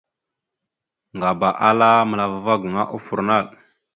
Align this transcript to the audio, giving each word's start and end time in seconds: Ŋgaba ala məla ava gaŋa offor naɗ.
Ŋgaba 1.15 1.49
ala 1.67 1.87
məla 2.09 2.25
ava 2.37 2.53
gaŋa 2.61 2.83
offor 2.95 3.19
naɗ. 3.27 3.45